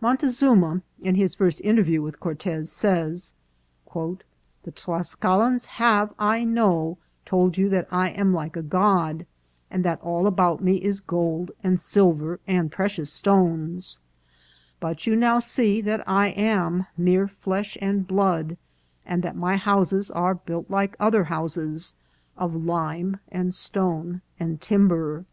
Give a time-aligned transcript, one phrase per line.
[0.00, 3.34] Montezuma, in his first interview with Cortez, says,"
[4.64, 9.26] The Tlascalans have, I know, told you that I am like a god,
[9.70, 13.98] and that all about me is gold, and silver, and precious stones;
[14.80, 18.56] but you now see that I am mere flesh and blood,
[19.04, 21.94] and that my houses are built like other houses,
[22.38, 25.26] of lime, and stone, and timber."